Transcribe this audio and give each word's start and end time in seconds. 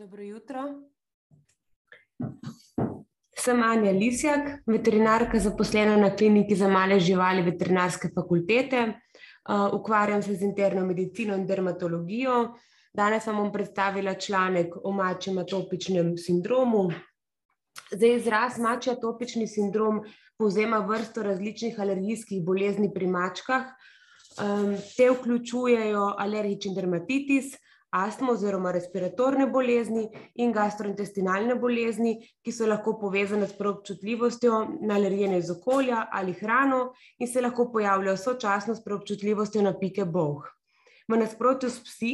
Dobro 0.00 0.22
jutro. 0.22 0.60
Sem 3.36 3.62
Anja 3.62 3.90
Lisjak, 3.92 4.62
veterinarka 4.66 5.38
zaposlena 5.38 5.96
na 5.96 6.08
kliniki 6.16 6.56
za 6.56 6.68
male 6.68 6.96
živali 7.00 7.42
veterinarske 7.42 8.08
fakultete. 8.14 8.80
Uh, 8.86 9.74
ukvarjam 9.80 10.22
se 10.22 10.34
z 10.34 10.48
interno 10.48 10.86
medicino 10.86 11.36
in 11.36 11.44
dermatologijo. 11.46 12.54
Danes 12.94 13.26
vam 13.26 13.42
bom 13.42 13.52
predstavila 13.52 14.14
članek 14.14 14.72
o 14.84 14.92
mačjem 14.92 15.38
atopičnem 15.38 16.16
sindromu. 16.16 16.88
Zdaj, 17.92 18.16
izraz 18.16 18.58
mačji 18.58 18.96
atopični 18.96 19.46
sindrom 19.46 20.00
povzema 20.38 20.78
vrsto 20.78 21.22
različnih 21.22 21.80
alergijskih 21.80 22.44
bolezni 22.44 22.88
pri 22.94 23.06
mačkah. 23.06 23.68
Um, 24.40 24.78
te 24.96 25.10
vključujejo 25.10 26.14
alergični 26.18 26.74
dermatitis, 26.74 27.58
astmo 27.90 28.32
oziroma 28.32 28.70
respiratorne 28.72 29.46
bolezni 29.50 30.04
in 30.34 30.52
gastrointestinalne 30.52 31.56
bolezni, 31.58 32.14
ki 32.44 32.52
so 32.54 32.68
lahko 32.70 32.94
povezane 33.00 33.48
s 33.48 33.56
preobčutljivostjo 33.58 34.60
na 34.86 34.94
alergene 34.94 35.38
iz 35.38 35.50
okolja 35.50 36.06
ali 36.12 36.32
hrano 36.38 36.80
in 37.18 37.28
se 37.28 37.42
lahko 37.42 37.70
pojavljajo 37.72 38.16
sočasno 38.16 38.74
s 38.74 38.84
preobčutljivostjo 38.84 39.62
na 39.62 39.74
pike 39.78 40.04
bolh. 40.04 40.46
V 41.10 41.18
nasprotju 41.18 41.70
s 41.70 41.82
psi, 41.82 42.12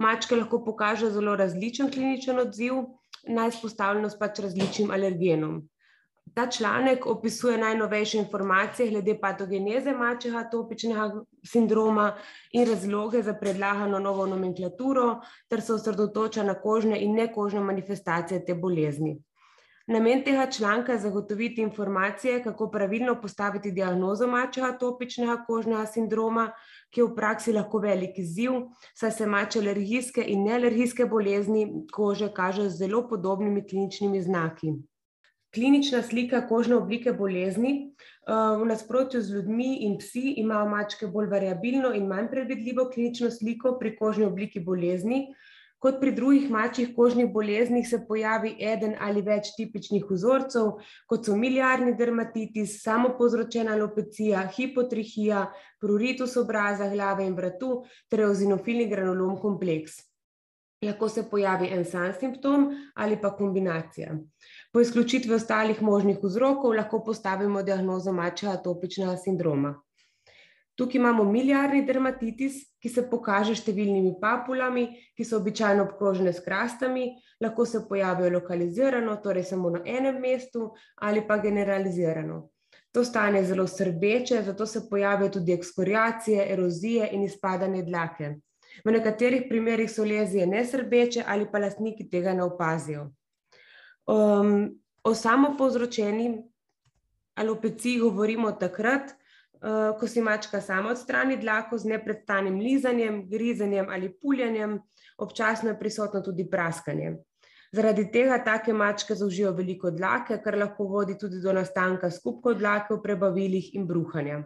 mačke 0.00 0.36
lahko 0.36 0.62
pokažejo 0.64 1.10
zelo 1.12 1.36
različen 1.36 1.90
kliničen 1.92 2.38
odziv 2.40 2.84
na 3.28 3.48
izpostavljenost 3.48 4.18
pač 4.18 4.40
različnim 4.40 4.90
alergenom. 4.90 5.60
Ta 6.34 6.46
članek 6.50 7.06
opisuje 7.06 7.58
najnovejše 7.58 8.18
informacije 8.18 8.90
glede 8.90 9.18
patogeneze 9.20 9.92
mačjega 9.92 10.38
atopičnega 10.38 11.10
sindroma 11.46 12.16
in 12.52 12.66
razloge 12.68 13.22
za 13.22 13.34
predlagano 13.34 13.98
novo 13.98 14.26
nomenklaturo, 14.26 15.20
ter 15.48 15.62
se 15.62 15.74
osredotoča 15.74 16.42
na 16.42 16.54
kožne 16.54 17.00
in 17.00 17.14
nekožne 17.14 17.60
manifestacije 17.60 18.44
te 18.44 18.54
bolezni. 18.54 19.22
Namen 19.86 20.24
tega 20.24 20.50
članka 20.50 20.92
je 20.92 20.98
zagotoviti 20.98 21.62
informacije, 21.62 22.42
kako 22.42 22.70
pravilno 22.70 23.20
postaviti 23.20 23.72
diagnozo 23.72 24.26
mačjega 24.26 24.68
atopičnega 24.68 25.44
kožnega 25.46 25.86
sindroma, 25.86 26.50
ki 26.90 27.00
je 27.00 27.06
v 27.06 27.14
praksi 27.16 27.52
lahko 27.52 27.78
velik 27.78 28.18
izziv, 28.18 28.52
saj 28.94 29.10
se 29.10 29.26
mačje 29.26 29.62
alergijske 29.62 30.24
in 30.26 30.44
nealergijske 30.44 31.06
bolezni 31.06 31.86
kože 31.92 32.28
kažejo 32.34 32.68
z 32.68 32.84
zelo 32.84 33.08
podobnimi 33.08 33.64
kliničnimi 33.68 34.22
znaki 34.22 34.76
klinična 35.58 36.02
slika 36.06 36.44
kožne 36.46 36.76
oblike 36.78 37.12
bolezni. 37.12 37.90
V 38.28 38.66
nasprotju 38.68 39.20
z 39.20 39.34
ljudmi 39.34 39.72
in 39.88 39.96
psi 39.98 40.36
imajo 40.38 40.68
mačke 40.70 41.06
bolj 41.10 41.26
variabilno 41.32 41.90
in 41.96 42.06
manj 42.06 42.28
predvidljivo 42.30 42.84
klinično 42.94 43.30
sliko 43.34 43.74
pri 43.80 43.96
kožni 43.96 44.28
obliki 44.28 44.60
bolezni. 44.60 45.24
Kot 45.78 46.00
pri 46.00 46.12
drugih 46.14 46.48
mačjih 46.50 46.90
kožnih 46.94 47.28
boleznih 47.32 47.86
se 47.88 48.00
pojavi 48.06 48.56
eden 48.60 48.96
ali 49.00 49.22
več 49.22 49.52
tipičnih 49.56 50.08
vzorcev, 50.10 50.72
kot 51.06 51.26
so 51.26 51.36
milijarni 51.38 51.94
dermatitis, 51.98 52.80
samopovzročena 52.82 53.76
alopecija, 53.78 54.42
hipotrihija, 54.56 55.44
pruritus 55.80 56.36
obraza, 56.36 56.90
glave 56.94 57.26
in 57.26 57.38
vratu 57.38 57.84
ter 58.10 58.26
eozinofilni 58.26 58.88
granulom 58.90 59.38
kompleks. 59.42 60.00
Lahko 60.82 61.08
se 61.10 61.24
pojavi 61.30 61.70
en 61.74 61.84
sam 61.84 62.12
simptom 62.14 62.68
ali 62.94 63.16
pa 63.22 63.32
kombinacija. 63.34 64.12
Po 64.72 64.80
izključitvi 64.80 65.34
ostalih 65.34 65.82
možnih 65.82 66.18
vzrokov 66.22 66.74
lahko 66.76 67.04
postavimo 67.04 67.62
diagnozo 67.62 68.12
mačjega 68.12 68.54
atopičnega 68.54 69.16
sindroma. 69.16 69.74
Tukaj 70.78 70.98
imamo 71.00 71.24
milijarni 71.24 71.80
dermatitis, 71.86 72.60
ki 72.78 72.90
se 72.92 73.02
pokaže 73.10 73.56
številnimi 73.58 74.12
papulami, 74.20 74.84
ki 75.18 75.24
so 75.26 75.40
običajno 75.40 75.88
obkrožene 75.88 76.30
s 76.32 76.44
krastami, 76.44 77.08
lahko 77.42 77.66
se 77.66 77.80
pojavijo 77.88 78.30
lokalizirano, 78.36 79.16
torej 79.24 79.48
samo 79.48 79.72
na 79.74 79.80
enem 79.82 80.20
mestu, 80.22 80.68
ali 81.02 81.24
pa 81.26 81.40
generalizirano. 81.42 82.38
To 82.94 83.02
stanje 83.04 83.42
je 83.42 83.48
zelo 83.50 83.66
srbeče, 83.66 84.42
zato 84.46 84.66
se 84.66 84.84
pojavijo 84.90 85.32
tudi 85.40 85.52
ekskoriacije, 85.52 86.46
erozije 86.52 87.10
in 87.12 87.26
izpadanje 87.26 87.82
dlake. 87.82 88.34
V 88.84 88.94
nekaterih 88.94 89.48
primerih 89.48 89.90
so 89.90 90.04
lezije 90.04 90.46
nesrbeče 90.46 91.24
ali 91.26 91.50
pa 91.50 91.58
lastniki 91.58 92.06
tega 92.10 92.38
ne 92.38 92.46
opazijo. 92.46 93.08
Um, 94.08 94.80
o 95.04 95.14
samopovzročeni 95.14 96.42
alopeciji 97.36 98.00
govorimo 98.00 98.52
takrat, 98.52 99.10
uh, 99.12 99.98
ko 100.00 100.08
si 100.08 100.22
mačka 100.24 100.60
sama 100.60 100.90
odstrani 100.90 101.36
dlako 101.36 101.78
z 101.78 101.92
nepredstanim 101.92 102.56
lizanjem, 102.60 103.28
grizenjem 103.28 103.86
ali 103.90 104.08
puljanjem, 104.12 104.78
občasno 105.18 105.70
je 105.70 105.78
prisotno 105.78 106.20
tudi 106.20 106.48
praskanje. 106.50 107.16
Zaradi 107.72 108.06
tega 108.12 108.38
take 108.44 108.72
mačke 108.72 109.14
zaužijo 109.14 109.52
veliko 109.52 109.90
dlake, 109.90 110.40
kar 110.44 110.56
lahko 110.56 110.88
vodi 110.88 111.18
tudi 111.18 111.42
do 111.44 111.52
nastanka 111.52 112.10
skupkov 112.10 112.56
dlake 112.56 112.94
v 112.94 113.02
prebavilih 113.02 113.74
in 113.74 113.86
bruhanja. 113.86 114.42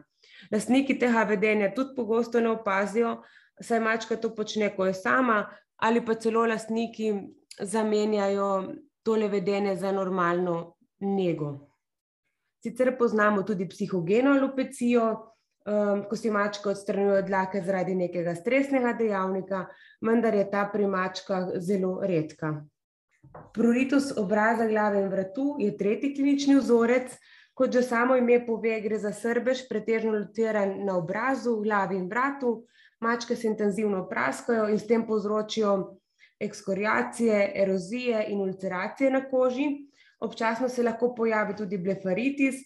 Lastniki 0.50 0.98
tega 0.98 1.22
vedenja 1.28 1.70
tudi 1.74 1.94
pogosto 1.96 2.40
ne 2.40 2.50
opazijo, 2.50 3.20
saj 3.62 3.80
mačka 3.80 4.16
to 4.18 4.34
počne, 4.34 4.72
ko 4.74 4.90
je 4.90 4.94
sama, 4.94 5.44
ali 5.76 6.02
pa 6.04 6.14
celo 6.14 6.46
lastniki 6.50 7.12
zamenjajo 7.60 8.72
tole 9.02 9.28
vedenje 9.28 9.76
za 9.76 9.92
normalno 9.92 10.76
nego. 11.00 11.68
Sicer 12.62 12.98
poznamo 12.98 13.42
tudi 13.42 13.68
psihogeno 13.68 14.30
alopecijo, 14.30 15.06
um, 15.66 16.04
ko 16.08 16.16
si 16.16 16.30
mačka 16.30 16.70
odstranjuje 16.70 17.22
dlake 17.22 17.62
zaradi 17.62 17.94
nekega 17.94 18.34
stresnega 18.34 18.92
dejavnika, 18.92 19.66
vendar 20.00 20.34
je 20.34 20.50
ta 20.50 20.68
pri 20.72 20.86
mačkah 20.86 21.50
zelo 21.58 21.98
redka. 22.02 22.54
Pruritus 23.54 24.12
obraza, 24.16 24.66
glave 24.66 25.02
in 25.02 25.08
vratu 25.08 25.56
je 25.58 25.76
tretji 25.76 26.14
klinični 26.14 26.56
vzorec. 26.56 27.16
Kot 27.54 27.72
že 27.72 27.82
samo 27.82 28.16
ime 28.16 28.38
pove, 28.46 28.78
gre 28.80 28.98
za 28.98 29.12
srbež, 29.12 29.66
pretežno 29.69 30.12
lociran 30.12 30.78
na 30.86 30.96
obrazu, 30.96 31.58
glavi 31.60 31.98
in 32.00 32.08
vratu. 32.08 32.62
Mačke 33.00 33.36
se 33.36 33.46
intenzivno 33.46 34.06
praskajo 34.08 34.70
in 34.72 34.78
s 34.78 34.86
tem 34.86 35.04
povzročijo 35.06 35.98
ekskoriacije, 36.42 37.53
erozije 37.54 38.26
in 38.28 38.41
ulceracije 38.41 39.10
na 39.10 39.25
koži. 39.30 39.69
Občasno 40.20 40.69
se 40.69 40.82
lahko 40.82 41.14
pojavi 41.14 41.56
tudi 41.56 41.78
blefaritis, 41.78 42.62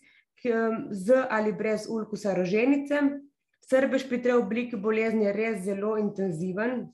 z 0.91 1.26
ali 1.31 1.53
brez 1.53 1.86
ulkusa 1.88 2.34
roženice. 2.34 3.00
Srbež 3.66 4.06
pri 4.09 4.22
tej 4.22 4.36
obliki 4.38 4.76
bolezni 4.76 5.25
je 5.26 5.32
res 5.32 5.65
zelo 5.65 5.97
intenziven, 5.98 6.84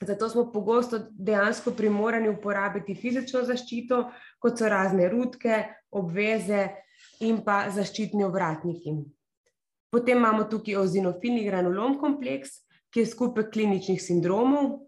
zato 0.00 0.28
smo 0.28 0.50
pogosto 0.52 0.98
dejansko 1.10 1.72
primorani 1.72 2.28
uporabiti 2.28 2.94
fizično 2.94 3.44
zaščito, 3.48 4.02
kot 4.38 4.58
so 4.58 4.68
razne 4.68 5.08
rutke, 5.08 5.62
obveze 5.96 6.66
in 7.24 7.40
pa 7.46 7.70
zaščitni 7.72 8.24
ovratniki. 8.26 8.98
Potem 9.94 10.18
imamo 10.18 10.44
tukaj 10.50 10.76
ozinofilni 10.82 11.46
granulom 11.46 11.96
kompleks, 12.00 12.58
ki 12.92 13.00
je 13.00 13.10
skupek 13.10 13.52
kliničnih 13.54 14.02
sindromov, 14.02 14.83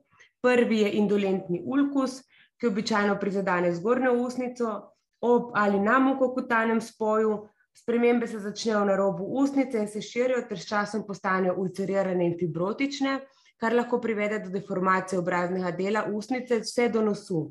Prvi 0.46 0.80
je 0.80 0.92
indolentni 1.00 1.58
ulkus, 1.66 2.20
ki 2.60 2.68
običajno 2.70 3.16
prizadene 3.20 3.72
zgornjo 3.74 4.12
usnico 4.22 4.74
ob 5.20 5.50
ali 5.54 5.80
na 5.80 5.98
mokokutanem 5.98 6.80
spoju. 6.80 7.48
Spremembe 7.74 8.26
se 8.26 8.38
začnejo 8.38 8.84
na 8.84 8.94
robu 8.96 9.24
usnice 9.42 9.78
in 9.78 9.88
se 9.88 10.00
širijo, 10.00 10.44
ter 10.48 10.58
s 10.58 10.68
časom 10.68 11.02
postanejo 11.06 11.56
ulcerirane 11.58 12.24
in 12.24 12.36
fibrotične, 12.38 13.18
kar 13.60 13.74
lahko 13.74 13.98
privede 14.00 14.38
do 14.44 14.52
deformacije 14.54 15.18
obraznega 15.18 15.74
dela 15.76 16.06
usnice 16.14 16.60
vse 16.62 16.88
do 16.88 17.02
nosu. 17.02 17.42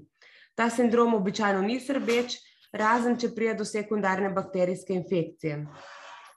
Ta 0.55 0.69
sindrom 0.69 1.13
običajno 1.13 1.61
ni 1.61 1.77
srbeč, 1.79 2.39
razen 2.73 3.19
če 3.19 3.33
prije 3.35 3.53
do 3.59 3.65
sekundarne 3.65 4.31
bakterijske 4.33 4.95
infekcije. 4.95 5.59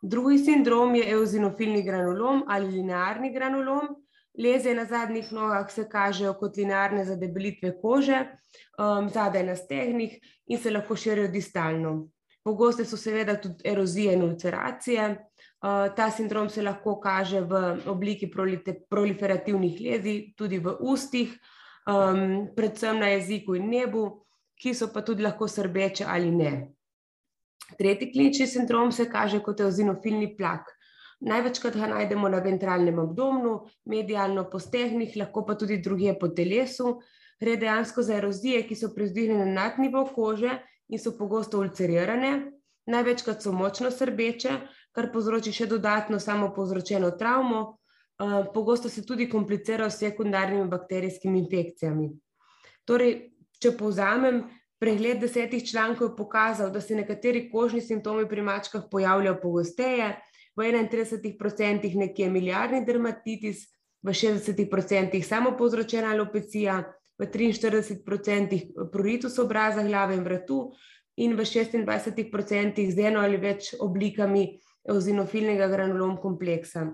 Drugi 0.02 0.38
sindrom 0.38 0.94
je 0.94 1.06
eozinofilni 1.14 1.82
granulom 1.86 2.44
ali 2.48 2.74
linearni 2.76 3.32
granulom, 3.32 3.94
Leze 4.38 4.74
na 4.74 4.84
zadnjih 4.84 5.32
nogah 5.32 5.70
se 5.70 5.88
kažejo 5.88 6.34
kot 6.38 6.56
linearne 6.56 7.04
zadebelitve 7.04 7.72
kože, 7.82 8.20
um, 8.78 9.08
zadaj 9.10 9.42
na 9.46 9.56
stegnih 9.56 10.14
in 10.46 10.58
se 10.58 10.70
lahko 10.70 10.96
širijo 10.96 11.28
distalno. 11.28 12.08
Pogoste 12.44 12.84
so 12.84 12.96
seveda 12.96 13.34
tudi 13.40 13.66
erozije 13.68 14.14
in 14.14 14.22
ulceracije. 14.22 15.08
Uh, 15.10 15.90
ta 15.96 16.10
sindrom 16.10 16.48
se 16.48 16.62
lahko 16.62 17.00
kaže 17.00 17.40
v 17.40 17.80
obliki 17.90 18.30
proliferativnih 18.90 19.80
lezij, 19.80 20.20
tudi 20.36 20.58
v 20.58 20.76
ustih, 20.80 21.34
um, 21.90 22.46
predvsem 22.56 22.98
na 22.98 23.10
jeziku 23.16 23.58
in 23.58 23.66
nebu, 23.70 24.06
ki 24.58 24.74
so 24.74 24.88
pa 24.94 25.02
tudi 25.02 25.22
lahko 25.22 25.48
srbeče 25.48 26.06
ali 26.06 26.30
ne. 26.30 26.52
Tretji 27.78 28.12
klinični 28.12 28.46
sindrom 28.46 28.92
se 28.92 29.10
kaže 29.10 29.42
kot 29.42 29.60
eozinofilni 29.60 30.36
plak. 30.36 30.77
Največkrat 31.20 31.74
ga 31.74 31.88
najdemo 31.90 32.28
na 32.30 32.38
ventralnem 32.38 32.98
abdomnu, 33.02 33.54
medialno 33.90 34.44
po 34.50 34.60
stehnih, 34.62 35.16
lahko 35.18 35.42
pa 35.46 35.56
tudi 35.58 35.80
druge 35.82 36.14
po 36.18 36.28
telesu. 36.28 37.00
Gre 37.40 37.56
dejansko 37.58 38.02
za 38.02 38.16
erozije, 38.18 38.62
ki 38.66 38.76
so 38.78 38.92
prezdihnjene 38.94 39.46
nad 39.46 39.78
nivo 39.78 40.04
kože 40.14 40.58
in 40.88 41.02
so 41.02 41.14
pogosto 41.18 41.58
ulcerirane. 41.58 42.52
Največkrat 42.88 43.42
so 43.42 43.52
močno 43.52 43.90
srbeče, 43.90 44.54
kar 44.94 45.10
povzroči 45.12 45.52
še 45.52 45.66
dodatno 45.66 46.20
samo 46.22 46.52
povzročeno 46.54 47.10
travmo. 47.18 47.78
Pogosto 48.54 48.88
se 48.88 49.04
tudi 49.06 49.28
komplicirajo 49.30 49.90
s 49.90 50.00
sekundarnimi 50.02 50.66
bakterijskimi 50.70 51.38
infekcijami. 51.44 52.08
Torej, 52.88 53.12
če 53.62 53.74
povzamem, 53.78 54.40
pregled 54.78 55.20
desetih 55.22 55.62
člankov 55.66 56.08
je 56.08 56.16
pokazal, 56.16 56.70
da 56.74 56.80
se 56.80 56.96
nekateri 56.96 57.48
kožni 57.50 57.82
simptomi 57.82 58.26
pri 58.28 58.42
mačkah 58.42 58.86
pojavljajo 58.90 59.38
pogosteje, 59.42 60.10
v 60.58 60.66
31% 60.90 61.94
nekje 61.94 62.30
milijardni 62.30 62.84
dermatitis, 62.84 63.68
v 64.02 64.10
60% 64.10 65.22
samo 65.22 65.54
povzročena 65.56 66.10
alopecija, 66.10 66.82
v 67.18 67.26
43% 67.26 68.90
pruritus 68.92 69.38
obraza, 69.38 69.82
glave 69.82 70.14
in 70.14 70.24
vratu 70.24 70.72
in 71.16 71.34
v 71.34 71.42
26% 71.42 72.90
z 72.90 73.06
eno 73.06 73.20
ali 73.20 73.38
več 73.38 73.74
oblikami 73.78 74.58
eozinofilnega 74.88 75.66
granulom 75.68 76.16
kompleksa. 76.22 76.86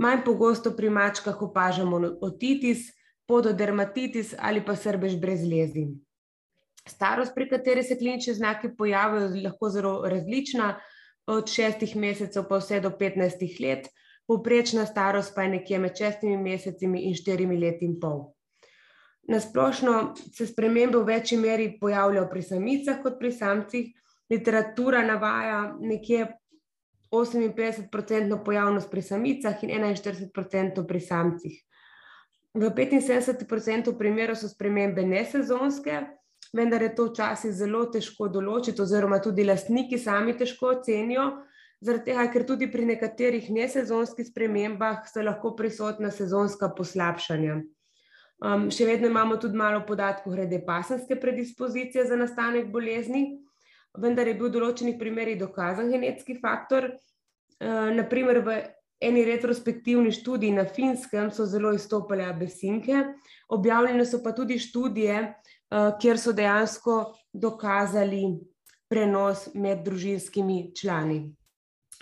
Manj 0.00 0.24
pogosto 0.24 0.72
pri 0.76 0.88
mačkah 0.90 1.36
opažamo 1.36 2.00
otitis, 2.24 2.88
pododermatitis 3.28 4.34
ali 4.38 4.64
pa 4.64 4.76
srbež 4.76 5.18
brez 5.20 5.44
lezi. 5.44 5.84
Starost, 6.88 7.34
pri 7.34 7.46
kateri 7.48 7.82
se 7.82 7.98
klinični 7.98 8.34
znaki 8.34 8.72
pojavijo, 8.76 9.28
je 9.28 9.44
lahko 9.44 9.68
zelo 9.70 9.92
različna, 10.08 10.80
od 11.26 11.50
šestih 11.50 11.96
mesecev 11.96 12.46
pa 12.48 12.58
vse 12.58 12.80
do 12.80 12.90
15 12.90 13.60
let, 13.62 13.88
povprečna 14.26 14.86
starost 14.86 15.34
pa 15.34 15.42
je 15.42 15.48
nekje 15.48 15.78
med 15.78 15.98
šestimi 15.98 16.36
meseci 16.36 16.86
in 16.86 17.14
štirimi 17.14 17.58
leti 17.58 17.84
in 17.84 17.98
pol. 18.00 18.32
Nasplošno 19.28 20.14
se 20.34 20.46
spremembe 20.46 20.98
v 20.98 21.06
večji 21.06 21.38
meri 21.38 21.76
pojavljajo 21.80 22.28
pri 22.30 22.42
samicah 22.42 23.02
kot 23.02 23.18
pri 23.18 23.32
samcih. 23.32 23.90
Literatura 24.30 25.02
navaja 25.06 25.76
nekje 25.80 26.26
58-odstotno 27.12 28.40
pojavnost 28.44 28.90
pri 28.90 29.02
samicah 29.02 29.62
in 29.62 29.70
41-odstotno 29.70 30.86
pri 30.88 31.00
samcih. 31.00 31.60
V 32.54 32.68
75% 32.68 33.94
primerov 33.98 34.36
so 34.36 34.48
spremembe 34.48 35.04
nesezonske, 35.06 36.00
vendar 36.52 36.82
je 36.82 36.94
to 36.94 37.08
včasih 37.10 37.52
zelo 37.56 37.86
težko 37.92 38.28
določiti, 38.28 38.82
oziroma 38.82 39.20
tudi 39.24 39.44
lastniki 39.44 39.98
sami 39.98 40.34
težko 40.36 40.74
ocenijo, 40.76 41.28
zaradi 41.82 42.12
tega, 42.12 42.26
ker 42.32 42.46
tudi 42.46 42.68
pri 42.70 42.86
nekaterih 42.92 43.48
nesezonskih 43.50 44.28
spremembah 44.28 45.06
so 45.08 45.24
lahko 45.24 45.54
prisotna 45.58 46.12
sezonska 46.14 46.70
poslabšanja. 46.76 47.62
Um, 48.42 48.68
še 48.74 48.86
vedno 48.88 49.06
imamo 49.06 49.38
tudi 49.38 49.58
malo 49.58 49.84
podatkov 49.86 50.34
glede 50.34 50.58
pasenske 50.66 51.14
predispozicije 51.22 52.04
za 52.10 52.18
nastanek 52.18 52.72
bolezni, 52.74 53.38
vendar 53.98 54.26
je 54.26 54.34
bil 54.34 54.48
v 54.50 54.56
določenih 54.58 54.98
primerih 54.98 55.38
dokazan 55.38 55.92
genetski 55.94 56.40
faktor. 56.42 56.90
Uh, 57.62 57.92
naprimer, 57.94 58.42
v 58.42 58.56
eni 59.02 59.24
retrospektivni 59.24 60.12
študiji 60.12 60.52
na 60.56 60.64
Finskem 60.64 61.30
so 61.30 61.46
zelo 61.46 61.72
izstopale 61.74 62.24
abesinke, 62.24 63.04
objavljene 63.48 64.06
so 64.06 64.22
pa 64.24 64.32
tudi 64.32 64.58
študije, 64.58 65.20
uh, 65.22 65.92
kjer 66.00 66.18
so 66.18 66.32
dejansko 66.32 66.98
dokazali 67.32 68.22
prenos 68.88 69.48
med 69.54 69.84
družinskimi 69.84 70.72
člani. 70.76 71.20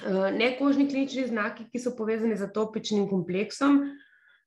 Uh, 0.00 0.28
nekožni 0.34 0.88
klinični 0.88 1.26
znaki, 1.26 1.66
ki 1.72 1.80
so 1.80 1.96
povezani 1.96 2.36
z 2.36 2.48
atopičnim 2.50 3.08
kompleksom, 3.08 3.82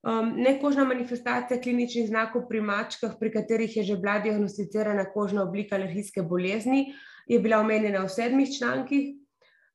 Um, 0.03 0.33
nekožna 0.35 0.83
manifestacija 0.83 1.61
kliničnih 1.61 2.09
znakov 2.09 2.49
pri 2.49 2.59
mačkah, 2.61 3.13
pri 3.19 3.29
katerih 3.31 3.77
je 3.77 3.83
že 3.83 3.95
bila 3.95 4.17
diagnosticirana 4.19 5.05
kožna 5.13 5.43
oblika 5.43 5.75
alergijske 5.75 6.21
bolezni, 6.21 6.91
je 7.27 7.39
bila 7.39 7.61
omenjena 7.63 8.01
v 8.03 8.09
sedmih 8.11 8.49
člankih. 8.57 9.13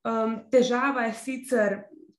Um, 0.05 0.35
težava 0.53 1.07
je 1.07 1.15
sicer, 1.15 1.79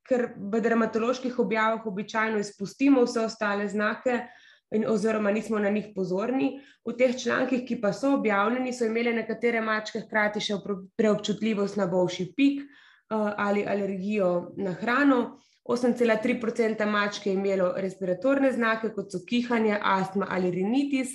ker 0.10 0.32
v 0.36 0.62
dermatoloških 0.66 1.38
objavah 1.40 1.86
običajno 1.86 2.40
izpustimo 2.42 3.06
vse 3.06 3.28
ostale 3.30 3.68
znake, 3.70 4.24
in, 4.72 4.86
oziroma 4.88 5.32
nismo 5.32 5.60
na 5.60 5.70
njih 5.70 5.92
pozorni. 5.96 6.60
V 6.86 6.96
teh 6.98 7.18
člankih, 7.18 7.66
ki 7.68 7.80
pa 7.82 7.94
so 7.94 8.14
objavljeni, 8.18 8.74
so 8.74 8.86
imele 8.86 9.14
nekatere 9.14 9.62
mačke 9.62 10.04
hkrati 10.06 10.42
še 10.42 10.60
preobčutljivost 10.98 11.78
na 11.78 11.88
bolšji 11.90 12.32
pik 12.38 12.62
uh, 12.64 13.34
ali 13.38 13.66
alergijo 13.66 14.54
na 14.58 14.74
hrano. 14.82 15.40
8,3% 15.70 16.86
mačk 16.90 17.28
je 17.28 17.34
imelo 17.34 17.74
respiratorne 17.78 18.52
znake, 18.52 18.90
kot 18.96 19.12
so 19.14 19.20
kihanje, 19.30 19.78
astma 19.78 20.26
ali 20.30 20.50
rinitis, 20.52 21.14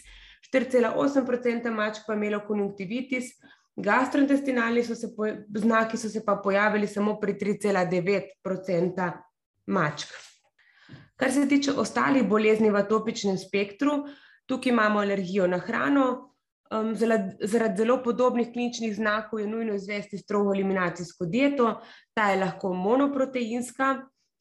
4,8% 0.52 1.72
mačk 1.74 2.04
pa 2.06 2.14
je 2.14 2.20
imelo 2.20 2.38
konjunktivitis, 2.46 3.32
gastrointestinalni 3.76 4.84
so 4.84 4.94
se 4.94 5.08
znaki 5.54 5.96
so 5.96 6.08
se 6.08 6.24
pa 6.24 6.36
pojavili 6.36 6.86
samo 6.86 7.20
pri 7.20 7.34
3,9% 7.34 9.12
mačk. 9.66 10.08
Kar 11.16 11.32
se 11.32 11.48
tiče 11.48 11.72
ostalih 11.72 12.28
bolezni 12.28 12.70
v 12.70 12.76
atopičnem 12.76 13.38
spektru, 13.38 14.04
tukaj 14.46 14.72
imamo 14.72 15.00
alergijo 15.00 15.46
na 15.46 15.58
hrano. 15.58 16.30
Um, 16.70 16.94
zaradi 16.96 17.76
zelo 17.76 18.02
podobnih 18.02 18.48
kliničnih 18.52 18.96
znakov 18.96 19.40
je 19.40 19.46
nujno 19.46 19.74
izvesti 19.74 20.18
strogo 20.18 20.54
eliminacijsko 20.54 21.26
dieto, 21.26 21.80
ta 22.14 22.30
je 22.30 22.40
lahko 22.40 22.72
monoproteinska, 22.74 23.94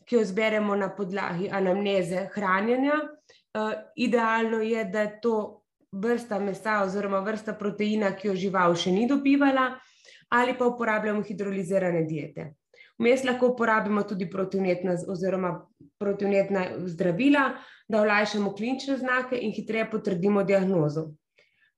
ki 0.06 0.15
jo 0.15 0.24
zberemo 0.25 0.75
na 0.75 0.89
podlagi 0.95 1.50
anamneze 1.51 2.30
hranjenja. 2.33 2.95
Uh, 3.53 3.74
idealno 3.95 4.62
je, 4.62 4.85
da 4.85 5.01
je 5.01 5.19
to 5.21 5.62
vrsta 5.94 6.40
mesa 6.40 6.81
oziroma 6.84 7.19
vrsta 7.19 7.54
proteina, 7.54 8.12
ki 8.18 8.28
jo 8.28 8.36
žival 8.36 8.75
še 8.75 8.92
ni 8.92 9.07
dobivala, 9.07 9.69
ali 10.34 10.57
pa 10.57 10.68
uporabljamo 10.68 11.24
hidrolizirane 11.24 12.04
diete. 12.10 12.54
Vmes 13.01 13.24
lahko 13.25 13.54
uporabimo 13.54 14.04
tudi 14.10 14.30
protivnetna 14.30 14.95
oziroma 15.10 15.54
protivnetna 16.00 16.66
zdravila, 16.86 17.50
da 17.90 18.01
olajšamo 18.01 18.54
klinične 18.56 18.98
znake 18.98 19.38
in 19.38 19.54
hitreje 19.54 19.90
potrdimo 19.92 20.44
diagnozo. 20.44 21.12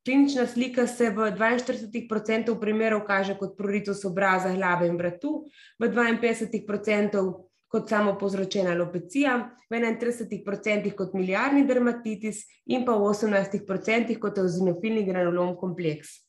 Klinična 0.05 0.45
slika 0.47 0.87
se 0.87 1.09
v 1.09 1.31
42% 1.33 2.59
primerov 2.59 3.01
kaže 3.07 3.33
kot 3.39 3.55
pruritus 3.57 4.03
obraza, 4.05 4.51
glave 4.53 4.87
in 4.87 4.99
vratu, 4.99 5.45
v 5.79 5.89
52% 5.89 7.23
kot 7.67 7.89
samo 7.89 8.15
povzročena 8.19 8.71
alopecija, 8.71 9.37
v 9.69 9.79
31% 9.81 10.91
kot 10.95 11.13
milijardni 11.13 11.65
dermatitis 11.67 12.43
in 12.65 12.85
pa 12.85 12.95
v 12.95 13.09
18% 13.09 14.19
kot 14.19 14.37
eozinofilni 14.37 15.05
granulom 15.05 15.55
kompleks. 15.57 16.21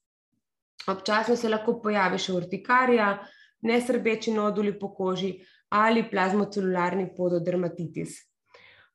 Občasno 0.88 1.37
se 1.37 1.49
lahko 1.49 1.81
pojavi 1.83 2.19
še 2.19 2.33
urtikarija, 2.33 3.11
nesrbeči 3.67 4.33
noduli 4.35 4.73
po 4.79 4.93
koži 4.94 5.35
ali 5.75 6.05
plazmocelularni 6.11 7.09
pododermatitis. 7.17 8.21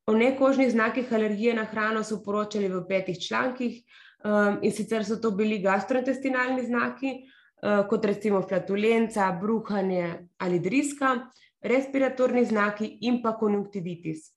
O 0.07 0.13
nekožnih 0.17 0.71
znakih 0.71 1.11
alergije 1.13 1.53
na 1.53 1.65
hrano 1.65 2.03
so 2.03 2.21
poročali 2.23 2.69
v 2.71 2.81
petih 2.87 3.19
člankih 3.21 3.75
um, 4.23 4.57
in 4.61 4.71
sicer 4.71 5.05
so 5.05 5.19
to 5.21 5.31
bili 5.31 5.59
gastrointestinalni 5.61 6.65
znaki, 6.65 7.11
uh, 7.21 7.83
kot 7.89 8.05
recimo 8.05 8.41
flatulenca, 8.41 9.29
bruhanje 9.41 10.27
ali 10.39 10.59
driska, 10.59 11.15
respiratorni 11.61 12.45
znaki 12.45 12.97
in 13.01 13.21
pa 13.23 13.35
konjunktivitis. 13.37 14.31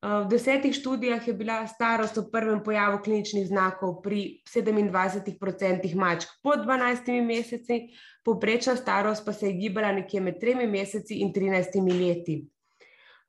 V 0.00 0.28
desetih 0.32 0.72
študijah 0.72 1.26
je 1.28 1.34
bila 1.36 1.66
starost 1.68 2.18
ob 2.18 2.30
prvem 2.32 2.62
pojavu 2.64 3.02
kliničnih 3.04 3.46
znakov 3.46 3.98
pri 4.02 4.40
27% 4.48 5.94
mačk 5.94 6.28
pod 6.42 6.64
12 6.64 7.20
meseci, 7.20 7.90
povprečna 8.24 8.76
starost 8.76 9.26
pa 9.26 9.32
se 9.32 9.46
je 9.46 9.58
gibala 9.60 9.92
nekje 9.92 10.20
med 10.20 10.40
3 10.40 10.66
meseci 10.70 11.20
in 11.20 11.32
13 11.32 11.76
leti. 12.00 12.48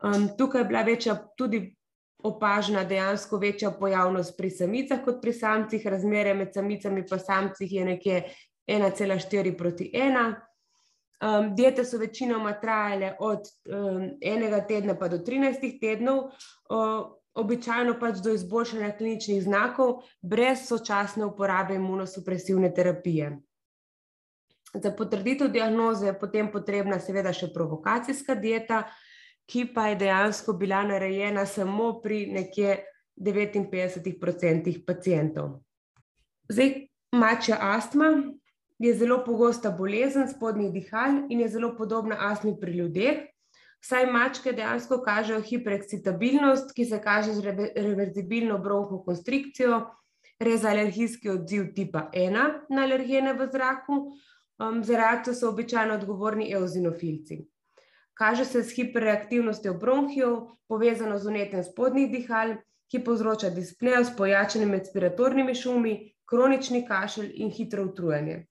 Um, 0.03 0.29
tukaj 0.37 0.61
je 0.61 0.65
bila 0.65 0.81
večja, 0.81 1.15
tudi 1.37 1.75
opažena 2.23 2.83
dejansko 2.83 3.37
večja 3.37 3.71
pojavnost 3.71 4.37
pri 4.37 4.49
samicah 4.49 5.03
kot 5.03 5.21
pri 5.21 5.33
samcih, 5.33 5.87
razmerje 5.87 6.33
med 6.33 6.53
samicami 6.53 7.01
in 7.01 7.19
samcih 7.19 7.71
je 7.71 7.85
nekje 7.85 8.23
1,4 8.67 9.57
proti 9.57 9.91
1. 9.93 10.35
Um, 11.21 11.55
diete 11.55 11.85
so 11.85 11.99
večinoma 12.01 12.53
trajale 12.61 13.15
od 13.19 13.45
um, 13.69 14.09
enega 14.21 14.63
tedna 14.65 14.95
pa 14.97 15.07
do 15.07 15.19
13 15.21 15.77
tednov, 15.81 16.31
uh, 16.73 17.11
običajno 17.33 17.93
pač 17.99 18.23
do 18.25 18.33
izboljšanja 18.33 18.95
kliničnih 18.97 19.43
znakov, 19.43 20.01
brez 20.21 20.65
sočasne 20.67 21.25
uporabe 21.25 21.75
imunosupresivne 21.75 22.73
terapije. 22.73 23.37
Za 24.73 24.91
potrditev 24.97 25.51
diagnoze 25.51 26.07
je 26.07 26.19
potem 26.19 26.51
potrebna 26.51 26.99
seveda 26.99 27.33
še 27.35 27.51
provokacijska 27.53 28.35
dieta, 28.35 28.83
ki 29.45 29.65
pa 29.75 29.91
je 29.91 29.99
dejansko 30.05 30.53
bila 30.57 30.81
narejena 30.87 31.45
samo 31.45 31.99
pri 32.01 32.25
nekje 32.31 32.79
59% 33.19 34.85
pacijentov. 34.87 35.59
Zdaj, 36.49 36.71
mačja 37.11 37.57
astma, 37.61 38.09
je 38.81 38.93
zelo 38.97 39.23
pogosta 39.25 39.69
bolezen 39.71 40.27
spodnjih 40.27 40.71
dihal 40.73 41.25
in 41.29 41.39
je 41.39 41.49
zelo 41.49 41.75
podobna 41.77 42.17
astmi 42.19 42.55
pri 42.59 42.71
ljudeh. 42.77 43.19
Saj 43.81 44.05
mačke 44.13 44.53
dejansko 44.53 44.99
kažejo 45.05 45.41
hiperekscitabilnost, 45.41 46.73
ki 46.73 46.85
se 46.85 47.01
kaže 47.01 47.33
z 47.33 47.53
reverzibilno 47.75 48.57
bronhokonstrikcijo, 48.61 49.79
res 50.39 50.65
alergijski 50.65 51.29
odziv 51.29 51.71
tipa 51.75 52.09
1 52.13 52.51
na 52.69 52.83
alergene 52.83 53.33
v 53.33 53.49
zraku. 53.53 54.01
Um, 54.61 54.83
za 54.83 54.97
reakcijo 54.97 55.33
so 55.33 55.49
običajno 55.49 55.95
odgovorni 55.97 56.51
eozinofilci. 56.53 57.39
Kaže 58.13 58.45
se 58.45 58.63
s 58.63 58.75
hiperreaktivnostjo 58.75 59.73
bronhijev, 59.73 60.35
povezano 60.67 61.17
z 61.17 61.27
unetjem 61.27 61.63
spodnjih 61.63 62.11
dihal, 62.11 62.53
ki 62.91 63.01
povzroča 63.03 63.49
dispnejo 63.49 64.03
s 64.05 64.13
pojačanimi 64.17 64.77
respiratornimi 64.77 65.55
šumi, 65.55 65.95
kronični 66.29 66.85
kašelj 66.87 67.31
in 67.33 67.49
hitro 67.49 67.85
utrujanje. 67.89 68.45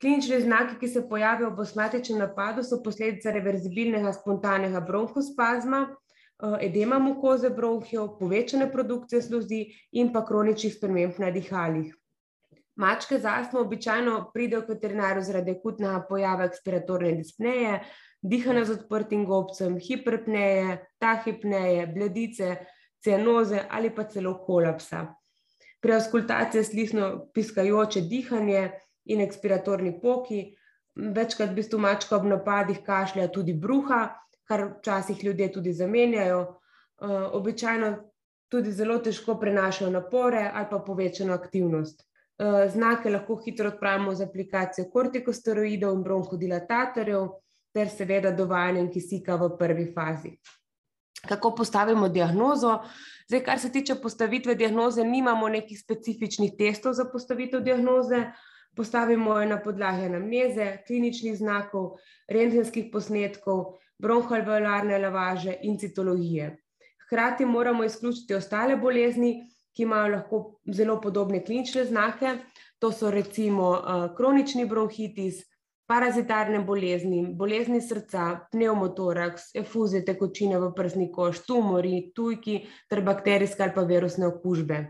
Klinični 0.00 0.40
znaki, 0.40 0.78
ki 0.80 0.88
se 0.88 1.08
pojavijo 1.08 1.50
v 1.50 1.60
osmatičnem 1.64 2.18
napadu, 2.18 2.62
so 2.62 2.82
posledica 2.82 3.32
reverzibilnega 3.32 4.12
spontanega 4.12 4.80
bronhospazma, 4.80 5.86
eh, 5.88 6.56
edema 6.66 6.98
mukoze 6.98 7.50
bronhijev, 7.50 8.16
povečane 8.18 8.72
produkcije 8.72 9.22
sluzi 9.22 9.66
in 9.92 10.12
pa 10.12 10.24
kroničnih 10.26 10.74
sprememb 10.74 11.18
na 11.18 11.30
dihalih. 11.30 11.94
Mačke 12.76 13.18
z 13.18 13.26
astmo 13.30 13.60
običajno 13.60 14.30
pridejo 14.34 14.62
k 14.62 14.74
veterinarju 14.74 15.22
zaradi 15.22 15.52
akutnega 15.54 16.00
pojava 16.08 16.48
ekspiratorne 16.50 17.12
dispneje, 17.14 17.78
dihanja 18.22 18.64
z 18.64 18.78
odprtim 18.78 19.24
gobcem, 19.26 19.76
hiperpneje, 19.78 20.78
tahipneje, 20.98 21.86
bledice, 21.86 22.56
cianoze 23.04 23.62
ali 23.70 23.92
pa 23.94 24.04
celo 24.10 24.34
kolapsa. 24.46 25.06
Pri 25.80 25.94
auskultaciji 25.94 26.64
slišno 26.64 27.08
piskajoče 27.34 28.00
dihanje, 28.10 28.70
in 29.04 29.20
ekspiratorni 29.20 29.98
poki. 30.00 30.56
Večkrat 30.94 31.50
v 31.50 31.58
bistvu 31.58 31.78
mačka 31.82 32.16
ob 32.16 32.26
napadih 32.30 32.80
kašlja 32.86 33.28
tudi 33.34 33.52
bruha, 33.52 34.08
kar 34.48 34.68
včasih 34.78 35.24
ljudje 35.24 35.52
tudi 35.52 35.72
zamenjajo. 35.72 36.40
Uh, 37.02 37.10
običajno 37.34 37.88
tudi 38.48 38.72
zelo 38.72 38.98
težko 39.02 39.34
prenašajo 39.40 39.90
napore 39.90 40.50
ali 40.54 40.66
pa 40.70 40.78
povečano 40.78 41.34
aktivnost. 41.34 42.04
Uh, 42.38 42.70
znake 42.70 43.10
lahko 43.10 43.36
hitro 43.44 43.68
odpravimo 43.68 44.14
z 44.14 44.28
aplikacijo 44.28 44.86
kortikosteroidov 44.90 45.96
in 45.96 46.02
bronhodilatatorjev, 46.02 47.26
ter 47.74 47.90
seveda 47.90 48.30
dovajanjem 48.30 48.92
kisika 48.92 49.34
v 49.36 49.50
prvi 49.58 49.88
fazi. 49.94 50.36
Kako 51.28 51.54
postavimo 51.54 52.08
diagnozo? 52.08 52.78
Zdaj, 53.28 53.44
kar 53.44 53.58
se 53.58 53.72
tiče 53.72 53.94
postavitve 54.02 54.54
diagnoze, 54.54 55.04
nimamo 55.04 55.48
nekih 55.48 55.80
specifičnih 55.80 56.52
testov 56.58 56.92
za 56.92 57.04
postavitev 57.12 57.60
diagnoze. 57.60 58.26
Postavimo 58.76 59.38
jo 59.40 59.48
na 59.48 59.60
podlagi 59.62 60.08
anamneze, 60.08 60.78
kliničnih 60.86 61.36
znakov, 61.38 61.96
rentgenskih 62.28 62.88
posnetkov, 62.92 63.78
bronhoalveolarne 64.02 64.98
lavaže 64.98 65.54
in 65.62 65.78
citologije. 65.78 66.56
Hkrati 67.06 67.46
moramo 67.46 67.84
izključiti 67.84 68.34
ostale 68.34 68.76
bolezni, 68.76 69.34
ki 69.76 69.82
imajo 69.82 70.10
lahko 70.16 70.42
zelo 70.66 71.00
podobne 71.00 71.44
klinične 71.44 71.84
znake. 71.84 72.36
To 72.78 72.92
so 72.92 73.10
recimo 73.10 73.70
uh, 73.70 74.08
kronični 74.16 74.66
bronhitis, 74.66 75.42
parazitarne 75.86 76.60
bolezni, 76.64 77.22
bolezni 77.36 77.80
srca, 77.80 78.48
pneumotoraks, 78.52 79.54
efuzije 79.54 80.04
tekočine 80.04 80.58
v 80.58 80.72
prsni 80.76 81.10
koš, 81.12 81.44
tumori, 81.46 82.10
tujki 82.14 82.60
ter 82.90 83.02
bakterijske 83.04 83.62
ali 83.62 83.74
pa 83.74 83.86
virusne 83.88 84.26
okužbe. 84.26 84.84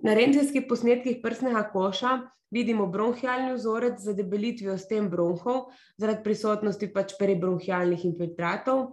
Na 0.00 0.14
rentgenskih 0.16 0.64
posnetkih 0.68 1.18
prsnega 1.22 1.66
koša 1.72 2.18
vidimo 2.50 2.86
bronhialni 2.86 3.52
vzorec 3.54 3.98
z 4.00 4.14
debelitvijo 4.16 4.78
sten 4.78 5.10
bronhov 5.10 5.68
zaradi 6.00 6.24
prisotnosti 6.24 6.88
pač 6.92 7.14
peribronhialnih 7.18 8.04
infiltratov. 8.08 8.86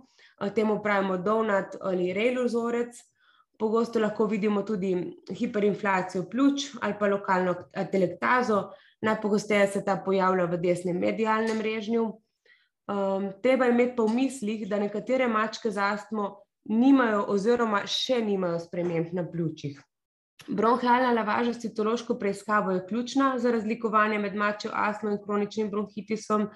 Temu 0.56 0.82
pravimo 0.84 1.18
donut 1.18 1.80
ali 1.82 2.12
rail 2.14 2.44
vzorec. 2.46 3.00
Pogosto 3.58 4.00
lahko 4.00 4.28
vidimo 4.30 4.62
tudi 4.62 4.92
hiperinflacijo 5.34 6.28
pljuč 6.30 6.68
ali 6.82 6.94
pa 7.00 7.08
lokalno 7.08 7.56
atelektazo. 7.74 8.68
Najpogosteje 9.02 9.68
se 9.68 9.86
ta 9.86 9.98
pojavlja 10.06 10.46
v 10.46 10.62
desnem 10.62 11.00
medialnem 11.00 11.62
režnju. 11.62 12.04
Um, 12.88 13.32
treba 13.44 13.66
je 13.66 13.72
imeti 13.72 13.96
pa 13.96 14.04
v 14.04 14.14
mislih, 14.16 14.68
da 14.70 14.80
nekatere 14.80 15.28
mačke 15.28 15.72
z 15.72 15.82
astmo 15.82 16.30
nimajo 16.70 17.26
oziroma 17.34 17.82
še 17.88 18.22
nimajo 18.22 18.60
sprememb 18.60 19.14
na 19.14 19.26
pljučih. 19.28 19.82
Bronhialna 20.48 21.12
lavaža 21.12 21.54
s 21.54 21.60
citološko 21.60 22.16
preiskavo 22.20 22.72
je 22.72 22.86
ključna 22.88 23.40
za 23.40 23.52
razlikovanje 23.52 24.20
med 24.20 24.36
mačjo 24.36 24.72
astmo 24.74 25.10
in 25.10 25.18
kroničnim 25.24 25.70
bronhitisom. 25.70 26.50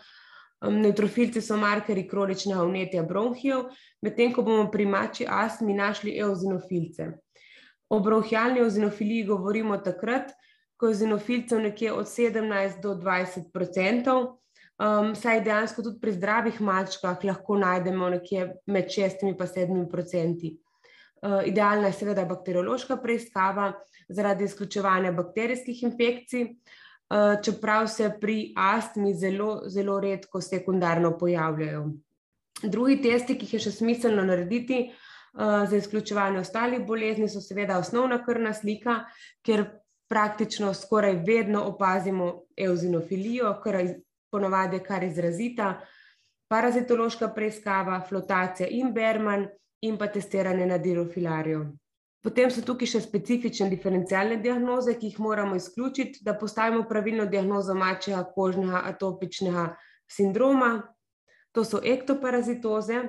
Neutrofilci 0.61 1.41
so 1.41 1.57
markeri 1.57 2.07
kroničnega 2.07 2.63
vnetja 2.63 3.03
bronhijev, 3.03 3.63
medtem 4.01 4.33
ko 4.33 4.43
bomo 4.45 4.67
pri 4.71 4.85
mačji 4.85 5.25
astmi 5.29 5.73
našli 5.73 6.13
eozinofilce. 6.19 7.07
O 7.89 7.99
bronhialni 7.99 8.59
eozinofiliji 8.59 9.25
govorimo 9.25 9.77
takrat, 9.77 10.29
ko 10.77 10.87
je 10.87 10.93
eozinofilcev 10.93 11.59
nekje 11.59 11.93
od 11.93 12.05
17 12.05 12.81
do 12.81 12.93
20 12.95 13.49
odstotkov, 13.53 14.21
um, 14.81 15.15
saj 15.15 15.41
dejansko 15.41 15.81
tudi 15.81 15.99
pri 16.01 16.13
zdravih 16.13 16.61
mačkah 16.61 17.25
lahko 17.25 17.57
najdemo 17.57 18.09
nekje 18.09 18.47
med 18.65 18.85
6 18.85 19.25
in 19.25 19.35
7 19.35 19.81
odstotki. 19.85 20.60
Eh, 21.21 21.43
idealna 21.45 21.87
je 21.87 21.93
seveda 21.93 22.25
bakteriološka 22.25 22.97
preiskava 22.97 23.71
zaradi 24.09 24.43
izključevanja 24.43 25.11
bakterijskih 25.11 25.83
infekcij, 25.83 26.41
eh, 26.41 27.35
čeprav 27.45 27.87
se 27.87 28.09
pri 28.21 28.53
astmi 28.57 29.13
zelo, 29.13 29.61
zelo 29.67 29.99
redko 29.99 30.41
sekundarno 30.41 31.17
pojavljajo. 31.17 31.85
Drugi 32.63 33.01
testi, 33.01 33.37
ki 33.37 33.45
jih 33.45 33.53
je 33.53 33.59
še 33.59 33.71
smiselno 33.71 34.25
narediti 34.25 34.81
eh, 34.81 35.67
za 35.69 35.77
izključevanje 35.77 36.39
ostalih 36.39 36.85
bolezni, 36.87 37.29
so 37.29 37.41
seveda 37.41 37.77
osnovna 37.77 38.23
krvna 38.25 38.53
slika, 38.53 39.03
ker 39.45 39.65
praktično 40.09 40.73
skoraj 40.73 41.21
vedno 41.27 41.63
opazimo 41.69 42.33
eozinofilijo, 42.57 43.59
kar 43.63 43.75
je 43.75 43.99
ponovadi 44.31 44.79
kar 44.79 45.03
izrazita, 45.03 45.75
parazitološka 46.49 47.29
preiskava, 47.35 48.01
flotacija 48.09 48.67
in 48.67 48.93
Berman, 48.93 49.47
in 49.81 49.97
pa 49.97 50.07
testiranje 50.07 50.65
na 50.65 50.77
dirofilarijo. 50.77 51.65
Potem 52.21 52.51
so 52.53 52.61
tukaj 52.61 52.85
še 52.91 52.99
specifične 53.01 53.65
diferencialne 53.69 54.37
diagnoze, 54.43 54.93
ki 54.93 55.09
jih 55.09 55.19
moramo 55.19 55.57
izključiti, 55.57 56.21
da 56.21 56.35
postavimo 56.37 56.83
pravilno 56.89 57.25
diagnozo 57.25 57.73
mačjega 57.73 58.21
kožnega 58.35 58.83
atopičnega 58.91 59.71
sindroma. 60.05 60.75
To 61.51 61.63
so 61.65 61.81
ektoparazitoze, 61.83 63.01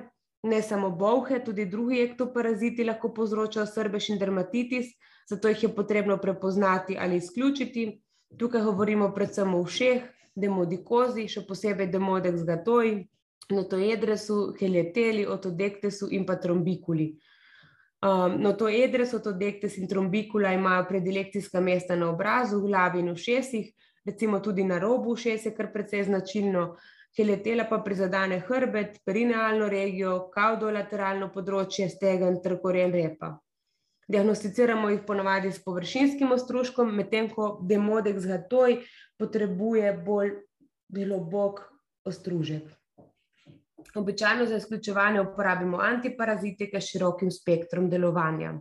ne 0.49 0.61
samo 0.61 0.89
bolhe, 0.89 1.39
tudi 1.45 1.67
drugi 1.69 2.01
ektoparaziti 2.01 2.83
lahko 2.89 3.13
povzročajo 3.13 3.67
srbež 3.69 4.09
in 4.09 4.19
dermatitis, 4.19 4.89
zato 5.29 5.47
jih 5.47 5.63
je 5.63 5.75
potrebno 5.75 6.17
prepoznati 6.17 6.97
ali 6.99 7.21
izključiti. 7.21 7.85
Tukaj 8.39 8.65
govorimo 8.65 9.11
predvsem 9.13 9.53
o 9.53 9.61
všeh, 9.63 10.09
demodikozi, 10.35 11.27
še 11.29 11.45
posebej 11.47 11.91
demodek 11.93 12.41
z 12.41 12.49
gatoji, 12.49 12.95
notoedresu, 13.51 14.55
helieteli, 14.61 15.25
otodektesu 15.27 16.07
in 16.11 16.25
pa 16.25 16.35
trombikuli. 16.35 17.13
Um, 18.03 18.35
notoedres, 18.43 19.13
otodektes 19.13 19.77
in 19.79 19.87
trombikula 19.87 20.51
imajo 20.53 20.85
predilekcijska 20.89 21.61
mesta 21.61 21.95
na 21.95 22.09
obrazu, 22.11 22.59
v 22.59 22.67
glavi 22.67 22.99
in 22.99 23.11
ušesih, 23.11 23.69
recimo 24.05 24.39
tudi 24.39 24.63
na 24.63 24.79
robu 24.79 25.15
ušesa, 25.15 25.53
kar 25.55 25.71
precej 25.73 26.03
značilno. 26.09 26.73
Helietela 27.13 27.67
pa 27.69 27.77
prizadene 27.85 28.39
hrbet, 28.47 28.97
perinealno 29.05 29.67
regijo, 29.69 30.15
kaudolateralno 30.33 31.29
področje, 31.31 31.87
stegen 31.93 32.41
ter 32.41 32.57
koren 32.59 32.91
repa. 32.91 33.35
Diagnosticiramo 34.09 34.89
jih 34.89 35.03
ponovadi 35.07 35.51
s 35.53 35.61
površinskim 35.63 36.33
ostružkom, 36.33 36.89
medtem 36.97 37.29
ko 37.29 37.59
demodek 37.69 38.19
z 38.19 38.33
gatoj 38.33 38.79
potrebuje 39.21 39.93
bolj 40.03 40.39
globok 40.89 41.61
ostružek. 42.03 42.65
Običajno 43.95 44.45
za 44.45 44.57
izključevanje 44.57 45.21
uporabimo 45.21 45.77
antiparazitike 45.81 46.81
s 46.81 46.91
širokim 46.91 47.31
spektrom 47.31 47.89
delovanja. 47.89 48.53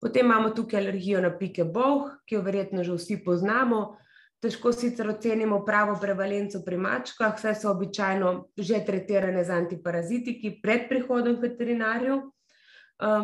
Potem 0.00 0.26
imamo 0.26 0.50
tukaj 0.50 0.80
alergijo 0.80 1.20
na 1.20 1.30
pike 1.38 1.64
boh, 1.64 2.10
ki 2.26 2.34
jo 2.34 2.42
verjetno 2.42 2.84
že 2.84 2.94
vsi 2.94 3.22
poznamo. 3.24 3.96
Težko 4.44 4.72
sicer 4.72 5.08
ocenimo 5.08 5.62
pravo 5.64 5.96
prevalenco 6.00 6.60
pri 6.64 6.76
mačkah, 6.76 7.38
saj 7.40 7.54
so 7.62 7.70
običajno 7.72 8.32
že 8.56 8.82
tretirane 8.86 9.44
z 9.44 9.50
antiparazitiki 9.50 10.58
pred 10.62 10.88
prihodom 10.90 11.38
k 11.38 11.48
veterinarju. 11.48 12.18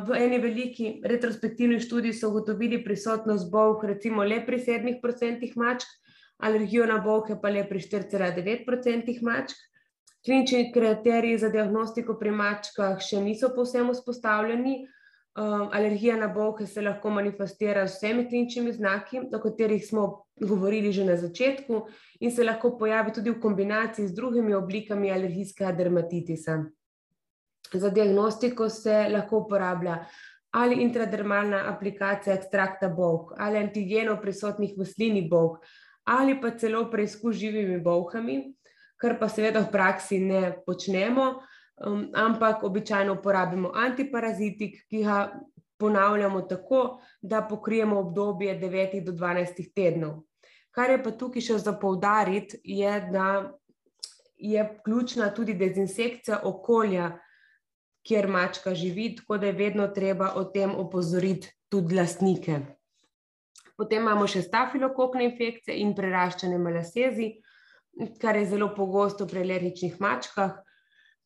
V 0.07 0.17
eni 0.17 0.39
veliki 0.41 0.89
retrospektivni 1.05 1.81
študiji 1.81 2.13
so 2.13 2.29
ugotovili 2.29 2.83
prisotnost 2.85 3.51
boh 3.53 3.85
recimo 3.85 4.25
le 4.25 4.41
pri 4.47 4.59
7% 4.59 5.53
mačk, 5.57 5.89
alergijo 6.39 6.87
na 6.87 6.99
bohe 6.99 7.39
pa 7.41 7.49
le 7.49 7.65
pri 7.69 7.81
4,9% 7.81 9.23
mačk. 9.23 9.57
Klinični 10.25 10.73
kriteriji 10.73 11.39
za 11.39 11.49
diagnostiko 11.49 12.15
pri 12.15 12.31
mačkah 12.31 13.01
še 13.03 13.21
niso 13.21 13.49
povsem 13.55 13.89
vzpostavljeni. 13.91 14.83
Um, 15.33 15.71
alergija 15.73 16.19
na 16.21 16.29
bolhe 16.29 16.67
se 16.69 16.83
lahko 16.85 17.11
manifestira 17.11 17.87
z 17.89 17.97
vsemi 17.97 18.27
kliničnimi 18.29 18.73
znaki, 18.77 19.23
o 19.33 19.39
katerih 19.41 19.81
smo 19.87 20.27
govorili 20.37 20.93
že 20.93 21.07
na 21.09 21.17
začetku, 21.17 21.81
in 22.21 22.31
se 22.31 22.45
lahko 22.45 22.77
pojavi 22.79 23.15
tudi 23.17 23.33
v 23.33 23.41
kombinaciji 23.41 24.11
z 24.11 24.15
drugimi 24.15 24.55
oblikami 24.55 25.11
alergijskega 25.11 25.73
dermatitisa. 25.73 26.59
Za 27.73 27.89
diagnostiko 27.89 28.69
se 28.69 29.09
lahko 29.09 29.47
uporablja 29.47 30.05
ali 30.53 30.83
intradermalna 30.85 31.65
aplikacija 31.73 32.35
ekstrakta 32.37 32.89
bolh, 32.93 33.33
ali 33.39 33.57
antigenov 33.59 34.21
prisotnih 34.21 34.75
v 34.77 34.85
slini 34.85 35.23
bolh, 35.29 35.57
ali 36.05 36.37
pa 36.41 36.51
celo 36.61 36.91
preizkus 36.91 37.41
živimi 37.41 37.81
bolhami 37.81 38.53
kar 39.03 39.19
pa 39.19 39.27
seveda 39.29 39.65
v 39.65 39.71
praksi 39.73 40.21
ne 40.23 40.43
počnemo, 40.67 41.25
um, 41.87 42.05
ampak 42.15 42.63
običajno 42.63 43.17
uporabimo 43.19 43.73
antiparazitik, 43.75 44.85
ki 44.87 45.03
ga 45.03 45.17
ponavljamo 45.83 46.45
tako, 46.47 47.01
da 47.23 47.43
pokrijemo 47.43 47.99
obdobje 47.99 48.55
9 48.61 49.01
do 49.03 49.13
12 49.13 49.73
tednov. 49.75 50.21
Kar 50.71 50.95
je 50.95 51.03
pa 51.03 51.11
tukaj 51.11 51.43
še 51.43 51.59
za 51.59 51.75
poudariti, 51.75 52.61
je, 52.65 52.93
da 53.11 53.27
je 54.39 54.63
ključna 54.85 55.33
tudi 55.35 55.59
dezinsekcija 55.59 56.41
okolja, 56.47 57.11
kjer 58.07 58.29
mačka 58.29 58.75
živi, 58.75 59.17
tako 59.17 59.39
da 59.39 59.51
je 59.51 59.59
vedno 59.59 59.89
treba 59.89 60.33
o 60.39 60.45
tem 60.45 60.71
opozoriti 60.75 61.51
tudi 61.71 61.95
lastnike. 61.95 62.61
Potem 63.77 64.03
imamo 64.03 64.27
še 64.27 64.43
stafilokokne 64.43 65.25
infekcije 65.27 65.77
in 65.83 65.95
preraščanje 65.99 66.59
malasezi, 66.59 67.29
kar 68.21 68.37
je 68.37 68.47
zelo 68.47 68.73
pogosto 68.77 69.27
pri 69.27 69.41
alergičnih 69.41 70.01
mačkah. 70.01 70.53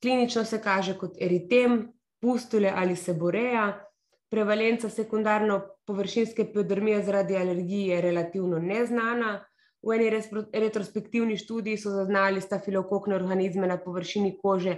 Klinično 0.02 0.44
se 0.44 0.61
kaže 0.62 0.96
kot 0.99 1.16
eritem, 1.20 1.92
pustule 2.20 2.73
ali 2.75 2.96
seboreja. 2.96 3.82
Prevalenca 4.30 4.88
sekundarno 4.90 5.61
površinske 5.87 6.42
epidermije 6.42 7.02
zaradi 7.02 7.37
alergije 7.37 7.94
je 7.94 8.00
relativno 8.02 8.58
neznana. 8.58 9.44
V 9.82 9.94
eni 9.94 10.11
retrospektivni 10.52 11.37
študiji 11.37 11.78
so 11.78 11.90
zaznali 11.94 12.40
stafilokokne 12.40 13.14
organizme 13.14 13.66
na 13.66 13.78
površini 13.78 14.38
kože 14.42 14.76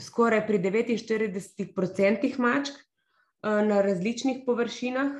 skoraj 0.00 0.46
pri 0.46 0.58
49% 0.58 2.38
mačk 2.38 2.74
eh, 2.76 3.62
na 3.64 3.80
različnih 3.82 4.42
površinah. 4.46 5.12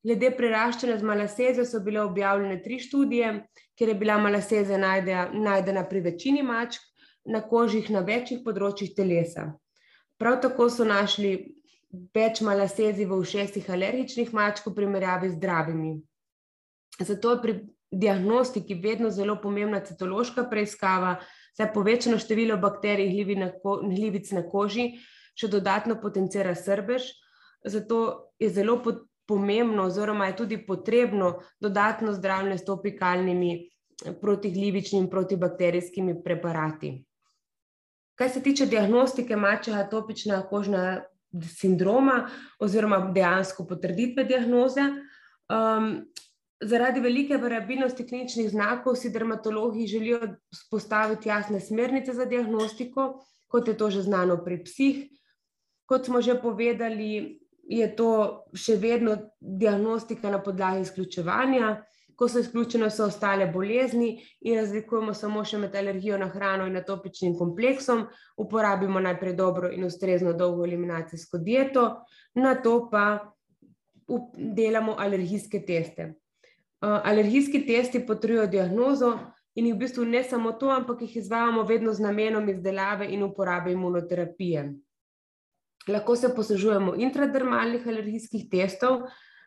Glede 0.00 0.30
preraščanja 0.32 0.96
z 0.96 1.04
malasezo 1.04 1.64
so 1.68 1.80
bile 1.84 2.00
objavljene 2.00 2.62
tri 2.64 2.78
študije, 2.80 3.32
kjer 3.76 3.88
je 3.92 3.96
bila 4.00 4.16
malaseza 4.18 4.78
najdena 4.80 5.84
pri 5.88 6.00
večini 6.00 6.42
mačk 6.42 6.80
na 7.24 7.42
kožih 7.44 7.90
na 7.92 8.00
večjih 8.00 8.40
področjih 8.44 8.94
telesa. 8.96 9.50
Prav 10.16 10.38
tako 10.40 10.70
so 10.72 10.86
našli 10.88 11.34
več 12.14 12.40
malasezi 12.40 13.04
v 13.04 13.18
ušesih 13.20 13.68
alergičnih 13.68 14.32
mačk 14.32 14.70
v 14.70 14.74
primerjavi 14.78 15.28
z 15.28 15.36
zdravimi. 15.36 15.92
Zato 17.00 17.34
je 17.34 17.42
pri 17.42 17.54
diagnostiki 17.90 18.78
vedno 18.80 19.10
zelo 19.10 19.36
pomembna 19.42 19.80
citološka 19.84 20.46
preiskava, 20.48 21.18
saj 21.56 21.72
povečano 21.74 22.18
število 22.22 22.56
bakterij 22.62 23.10
glivic 23.12 24.32
na 24.32 24.44
koži 24.48 24.92
še 25.36 25.48
dodatno 25.48 25.98
potencira 26.00 26.54
srbež. 26.54 27.04
Zato 27.64 28.32
je 28.40 28.48
zelo 28.48 28.78
pomembno, 29.30 29.86
oziroma 29.86 30.26
je 30.26 30.36
tudi 30.42 30.58
potrebno 30.66 31.36
dodatno 31.60 32.12
zdravljenje 32.12 32.58
s 32.58 32.66
topikalnimi 32.66 33.52
protiglivičnimi 34.20 35.04
in 35.04 35.10
protibakterijskimi 35.10 36.16
preparati. 36.24 36.92
Kar 38.18 38.30
se 38.30 38.42
tiče 38.42 38.66
diagnostike 38.66 39.36
mačjega 39.36 39.84
atopičnega 39.86 40.42
kožnega 40.50 41.02
sindroma, 41.46 42.24
oziroma 42.58 42.98
dejansko 43.14 43.64
potrditve 43.68 44.24
diagnoze, 44.24 44.88
um, 45.48 45.94
Zaradi 46.60 47.00
velike 47.00 47.38
variabilnosti 47.40 48.04
kliničnih 48.06 48.50
znakov 48.50 48.94
si 49.00 49.10
dermatologi 49.10 49.86
želijo 49.86 50.18
spostaviti 50.54 51.28
jasne 51.28 51.60
smernice 51.60 52.12
za 52.12 52.24
diagnostiko, 52.24 53.24
kot 53.48 53.68
je 53.68 53.76
to 53.76 53.90
že 53.90 54.02
znano 54.02 54.36
pri 54.44 54.58
psih. 54.64 55.06
Kot 55.86 56.04
smo 56.06 56.20
že 56.20 56.36
povedali, 56.42 57.40
je 57.70 57.86
to 57.96 58.10
še 58.54 58.74
vedno 58.82 59.14
diagnostika 59.40 60.30
na 60.30 60.40
podlagi 60.42 60.82
izključevanja, 60.82 61.76
ko 62.18 62.28
so 62.28 62.42
izključene 62.42 62.88
vse 62.90 63.04
ostale 63.06 63.46
bolezni 63.48 64.10
in 64.44 64.58
razlikujemo 64.58 65.14
samo 65.14 65.44
še 65.46 65.58
med 65.62 65.76
alergijo 65.78 66.18
na 66.20 66.26
hrano 66.28 66.66
in 66.68 66.76
atopičnim 66.76 67.36
kompleksom, 67.38 68.02
uporabimo 68.36 69.00
najprej 69.00 69.36
dobro 69.38 69.70
in 69.72 69.86
ustrezno 69.86 70.34
dolgo 70.36 70.66
eliminacijsko 70.66 71.38
dieto, 71.38 71.86
na 72.34 72.56
to 72.60 72.74
pa 72.90 73.04
delamo 74.34 74.98
alergijske 74.98 75.62
teste. 75.66 76.10
Eh, 76.10 77.00
alergijski 77.12 77.62
testi 77.66 78.02
potrjujejo 78.06 78.50
diagnozo 78.50 79.14
in 79.54 79.70
v 79.72 79.78
bistvu 79.78 80.04
ne 80.04 80.24
samo 80.24 80.52
to, 80.52 80.74
ampak 80.74 81.06
jih 81.06 81.16
izvajamo 81.22 81.62
vedno 81.62 81.92
z 81.92 82.02
namenom 82.02 82.48
izdelave 82.48 83.06
in 83.14 83.22
uporabe 83.22 83.72
imunoterapije. 83.72 84.72
Lahko 85.88 86.16
se 86.16 86.28
poslužujemo 86.34 86.94
intradermalnih 87.00 87.86
alergijskih 87.88 88.48
testov, 88.50 89.06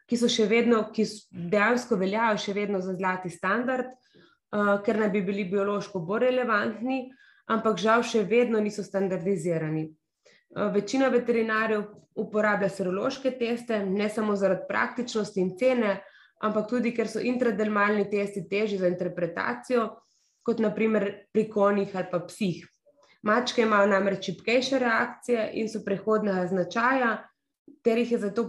ki 0.09 0.17
so 0.17 0.29
še 0.31 0.47
vedno, 0.49 0.81
ki 0.93 1.05
dejansko 1.31 1.97
veljajo 1.99 2.39
še 2.41 2.55
vedno 2.57 2.81
za 2.83 2.95
zlati 2.97 3.29
standard, 3.31 3.91
uh, 3.93 4.79
ker 4.83 4.99
naj 4.99 5.11
bi 5.13 5.21
bili 5.25 5.45
biološko 5.51 6.01
bolj 6.03 6.27
relevantni, 6.27 7.03
ampak 7.53 7.79
žal 7.79 8.03
še 8.03 8.23
vedno 8.27 8.59
niso 8.63 8.83
standardizirani. 8.83 9.85
Uh, 10.53 10.71
večina 10.73 11.11
veterinarjev 11.13 11.85
uporablja 12.19 12.69
serološke 12.69 13.31
teste, 13.39 13.79
ne 13.85 14.09
samo 14.09 14.35
zaradi 14.35 14.67
praktičnosti 14.67 15.41
in 15.41 15.55
cene, 15.57 15.95
ampak 16.43 16.67
tudi, 16.69 16.91
ker 16.93 17.07
so 17.07 17.21
intradermalni 17.23 18.09
testi 18.11 18.43
težji 18.49 18.81
za 18.81 18.89
interpretacijo, 18.91 19.87
kot 20.43 20.59
naprimer 20.59 21.07
pri 21.31 21.47
konjih 21.49 21.95
ali 21.95 22.09
pa 22.11 22.19
psih. 22.27 22.65
Mačke 23.23 23.61
imajo 23.63 23.87
namreč 23.87 24.25
čipkejše 24.25 24.79
reakcije 24.79 25.49
in 25.59 25.69
so 25.71 25.79
prehodnega 25.85 26.47
značaja, 26.47 27.11
ter 27.83 27.97
jih 27.97 28.11
je 28.11 28.17
zato 28.19 28.43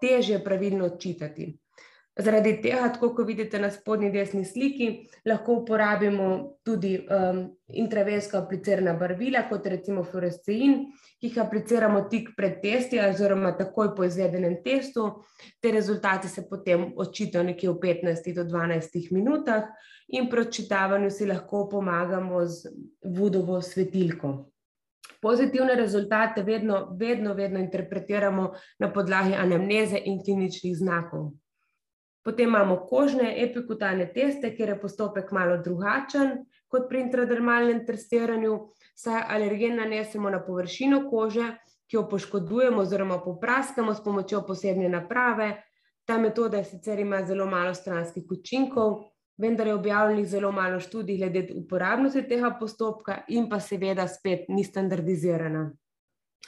težje 0.00 0.38
pravilno 0.44 0.86
odčitati. 0.88 1.50
Zaradi 2.18 2.56
tega, 2.60 2.88
tako 2.92 3.12
kot 3.14 3.28
vidite 3.28 3.58
na 3.62 3.70
spodnji 3.70 4.10
desni 4.10 4.42
sliki, 4.44 4.88
lahko 5.30 5.60
uporabimo 5.60 6.26
tudi 6.66 6.96
um, 6.98 7.44
intravensko 7.80 8.40
aplicirana 8.40 8.96
barvila, 8.98 9.44
kot 9.48 9.68
recimo 9.70 10.02
fluorescein, 10.04 10.74
ki 11.20 11.30
jih 11.30 11.38
apliciramo 11.40 12.02
tik 12.10 12.32
pred 12.36 12.58
testi, 12.64 12.98
oziroma 13.00 13.52
takoj 13.56 13.92
po 13.96 14.04
izvedenem 14.04 14.58
testu. 14.64 15.06
Te 15.62 15.70
rezultate 15.72 16.28
se 16.28 16.44
potem 16.50 16.88
odčitajo 16.96 17.44
nekje 17.46 17.70
v 17.70 17.78
15 17.84 18.34
do 18.36 18.44
12 18.48 19.12
minutah, 19.14 19.70
in 20.10 20.26
pri 20.28 20.40
odčitavanju 20.40 21.10
si 21.10 21.26
lahko 21.26 21.68
pomagamo 21.70 22.46
z 22.46 22.72
vodovo 23.04 23.60
svetilko. 23.62 24.32
Pozitivne 25.20 25.74
rezultate 25.74 26.42
vedno, 26.42 26.96
vedno, 26.98 27.34
vedno 27.34 27.60
interpretiramo 27.60 28.50
na 28.78 28.90
podlagi 28.92 29.34
anamneze 29.34 30.00
in 30.04 30.18
kliničnih 30.24 30.76
znakov. 30.76 31.30
Potem 32.22 32.48
imamo 32.48 32.76
kožne 32.88 33.32
epikutane 33.42 34.10
teste, 34.12 34.52
kjer 34.56 34.74
je 34.74 34.80
postopek 34.80 35.32
malo 35.32 35.56
drugačen 35.64 36.44
kot 36.68 36.88
pri 36.88 37.00
intradermalnem 37.06 37.84
testiranju, 37.86 38.58
saj 38.94 39.24
alergen 39.34 39.80
nanesemo 39.80 40.30
na 40.30 40.42
površino 40.44 41.06
kože, 41.10 41.48
ki 41.90 41.96
jo 41.96 42.04
poškodujemo 42.08 42.84
oziroma 42.84 43.18
popraskamo 43.24 43.94
s 43.94 44.04
pomočjo 44.04 44.44
posebne 44.46 44.88
naprave. 44.88 45.50
Ta 46.06 46.18
metoda 46.18 46.62
sicer 46.64 47.00
ima 47.00 47.24
zelo 47.26 47.46
malo 47.46 47.74
stranskih 47.74 48.30
učinkov, 48.30 49.00
vendar 49.40 49.66
je 49.66 49.74
objavljenih 49.74 50.28
zelo 50.28 50.52
malo 50.52 50.80
študij 50.80 51.16
glede 51.16 51.46
uporabnosti 51.56 52.22
tega 52.28 52.52
postopka 52.60 53.22
in 53.28 53.48
pa 53.48 53.60
seveda 53.60 54.06
spet 54.08 54.48
ni 54.48 54.64
standardizirana. 54.64 55.70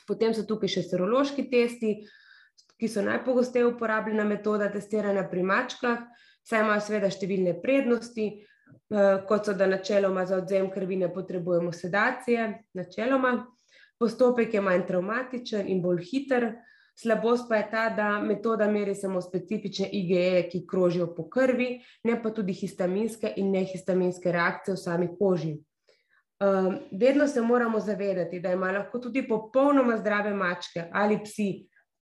Potem 0.07 0.35
so 0.35 0.45
tukaj 0.47 0.69
še 0.69 0.83
serološki 0.87 1.49
testi, 1.51 1.95
ki 2.83 2.89
so 2.89 3.03
najpogosteje 3.03 3.67
uporabljena 3.67 4.25
metoda 4.27 4.67
testiranja 4.71 5.23
pri 5.31 5.43
mačkah, 5.47 6.01
saj 6.43 6.65
imajo 6.65 6.83
seveda 6.83 7.11
številne 7.15 7.53
prednosti, 7.63 8.25
eh, 8.43 9.21
kot 9.29 9.47
so, 9.47 9.55
da 9.55 9.69
načeloma 9.71 10.25
za 10.27 10.41
odzem 10.43 10.67
krvi 10.75 10.99
ne 10.99 11.13
potrebujemo 11.15 11.71
sedacije, 11.73 12.49
načeloma. 12.75 13.47
Postopek 14.03 14.55
je 14.55 14.61
manj 14.61 14.83
traumatičen 14.89 15.71
in 15.71 15.79
bolj 15.83 16.03
hiter. 16.11 16.49
Slabost 16.99 17.47
pa 17.49 17.61
je 17.61 17.71
ta, 17.71 17.89
da 17.89 18.19
metoda 18.19 18.67
meri 18.67 18.95
samo 18.99 19.23
specifične 19.23 19.87
IgE, 19.87 20.49
ki 20.51 20.67
krožijo 20.67 21.07
po 21.15 21.29
krvi, 21.31 21.79
ne 22.05 22.19
pa 22.23 22.35
tudi 22.35 22.53
histaminske 22.53 23.31
in 23.37 23.55
nehistaminske 23.55 24.33
reakcije 24.33 24.75
v 24.75 24.79
sami 24.79 25.09
koži. 25.19 25.55
Um, 26.43 26.81
vedno 26.91 27.29
se 27.29 27.41
moramo 27.41 27.81
zavedati, 27.81 28.41
da 28.41 28.53
ima 28.53 28.73
lahko 28.73 28.99
tudi 28.99 29.23
popolnoma 29.29 29.97
zdrave 30.03 30.35
mačke 30.35 30.91
ali 30.93 31.23
psi 31.23 31.53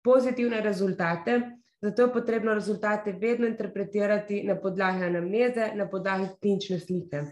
pozitivne 0.03 0.61
rezultate, 0.61 1.41
zato 1.81 2.01
je 2.01 2.13
potrebno 2.13 2.53
rezultate 2.53 3.11
vedno 3.11 3.47
interpretirati 3.47 4.43
na 4.43 4.55
podlagi 4.55 5.03
anamneze, 5.03 5.71
na 5.75 5.87
podlagi 5.89 6.27
klinične 6.41 6.79
slike. 6.79 7.23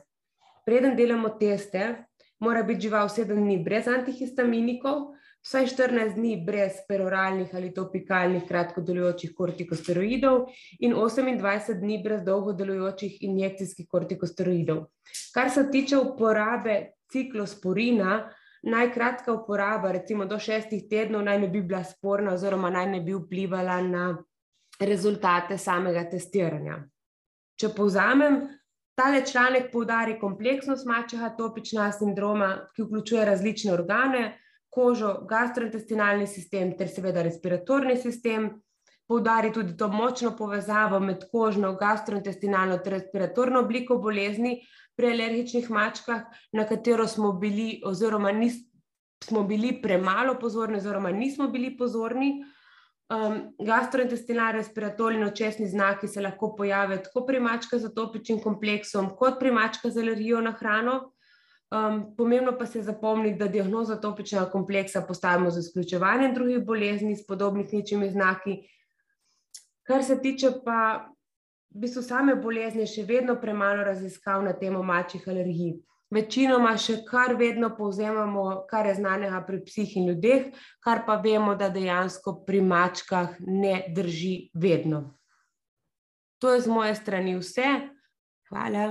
Preden 0.66 0.96
delamo 0.96 1.30
teste, 1.30 2.06
mora 2.40 2.64
biti 2.64 2.82
žival 2.82 3.10
7 3.10 3.36
dni 3.36 3.58
brez 3.64 3.88
antihistaminikov, 3.88 5.14
vsaj 5.42 5.66
14 5.66 6.16
dni 6.16 6.36
brez 6.46 6.82
peroralnih 6.88 7.56
ali 7.56 7.74
topikalnih 7.74 8.44
kratkodelujočih 8.48 9.34
kortikosteroidov 9.36 10.50
in 10.80 10.94
28 10.94 11.80
dni 11.80 12.02
brez 12.04 12.24
dolgodelujočih 12.26 13.24
injekcijskih 13.24 13.88
kortikosteroidov. 13.88 14.86
Kar 15.34 15.50
se 15.50 15.70
tiče 15.72 15.98
uporabe 15.98 16.92
ciklosporina, 17.12 18.30
najkratka 18.64 19.34
uporaba, 19.34 19.92
recimo 19.92 20.26
do 20.26 20.40
šestih 20.40 20.88
tednov, 20.90 21.24
naj 21.24 21.40
ne 21.40 21.48
bi 21.48 21.62
bila 21.62 21.84
sporna, 21.84 22.34
oziroma 22.34 22.70
naj 22.70 22.90
ne 22.92 23.02
bi 23.02 23.16
vplivala 23.16 23.82
na 23.82 24.06
rezultate 24.80 25.58
samega 25.58 26.06
testiranja. 26.10 26.80
Če 27.60 27.70
povzamem, 27.76 28.42
tale 29.00 29.24
članek 29.26 29.72
poudari 29.72 30.20
kompleksnost 30.20 30.88
mačjega 30.88 31.32
atopičnega 31.34 31.92
sindroma, 31.96 32.50
ki 32.76 32.86
vključuje 32.88 33.26
različne 33.26 33.74
organe, 33.74 34.24
kožo, 34.70 35.14
gastrointestinalni 35.30 36.28
sistem 36.28 36.76
ter 36.78 36.92
seveda 36.92 37.24
respiratorni 37.24 37.98
sistem. 37.98 38.50
poudari 39.10 39.50
tudi 39.54 39.78
to 39.78 39.88
močno 39.88 40.36
povezavo 40.38 41.00
med 41.00 41.24
kožno, 41.32 41.72
gastrointestinalno 41.76 42.78
ter 42.78 42.94
respiratorno 42.94 43.60
obliko 43.60 43.98
bolezni 43.98 44.60
pri 45.00 45.14
alergičnih 45.16 45.70
mačkah, 45.72 46.26
na 46.52 46.66
katero 46.68 47.08
smo 47.08 47.32
bili, 47.40 47.80
oziroma 47.88 48.34
nis, 48.36 48.58
smo 49.24 49.46
bili 49.48 49.78
premalo 49.82 50.36
pozorni, 50.40 50.78
oziroma 50.78 51.12
nismo 51.16 51.48
bili 51.48 51.78
pozorni. 51.78 52.42
Um, 53.10 53.38
gastrointestinalni 53.66 54.60
respiratorni 54.60 55.24
očesni 55.26 55.68
znaki 55.68 56.08
se 56.08 56.22
lahko 56.22 56.52
pojavijo 56.56 57.00
tako 57.06 57.24
pri 57.26 57.40
mačkah 57.40 57.80
z 57.80 57.88
atopičnim 57.90 58.42
kompleksom, 58.44 59.08
kot 59.18 59.40
pri 59.40 59.54
mačkah 59.56 59.92
z 59.92 60.04
alergijo 60.04 60.42
na 60.46 60.52
hrano. 60.60 60.98
Um, 61.72 62.02
pomembno 62.18 62.58
pa 62.58 62.66
se 62.66 62.82
zapomni, 62.82 63.32
da 63.38 63.48
diagnozo 63.48 63.96
atopičnega 63.96 64.50
kompleksa 64.52 65.02
postavimo 65.08 65.52
z 65.52 65.64
izključevanjem 65.64 66.34
drugih 66.34 66.66
bolezni 66.66 67.16
s 67.16 67.26
podobnih 67.28 67.74
ničimi 67.74 68.10
znaki. 68.10 68.58
Kar 69.88 70.04
se 70.04 70.20
tiče 70.22 70.52
pa 70.66 71.10
v 71.70 71.84
bistvu 71.86 72.04
same 72.04 72.36
bolezni, 72.36 72.88
še 72.90 73.06
vedno 73.06 73.36
premalo 73.42 73.84
raziskav 73.86 74.44
na 74.44 74.54
temo 74.58 74.82
mačjih 74.84 75.28
alergij. 75.30 75.78
Večinoma 76.10 76.72
še 76.82 77.04
kar 77.06 77.36
vedno 77.38 77.70
povzemamo, 77.78 78.66
kar 78.70 78.88
je 78.90 78.96
znanega 78.98 79.44
pri 79.46 79.60
psih 79.68 79.92
in 80.00 80.08
ljudeh, 80.10 80.48
kar 80.82 81.04
pa 81.06 81.20
vemo, 81.22 81.54
da 81.56 81.70
dejansko 81.70 82.40
pri 82.48 82.64
mačkah 82.66 83.38
ne 83.46 83.84
drži 83.94 84.50
vedno. 84.54 85.04
To 86.42 86.56
je 86.56 86.64
z 86.66 86.72
moje 86.72 86.96
strani 86.98 87.36
vse. 87.38 87.68
Hvala. 88.50 88.88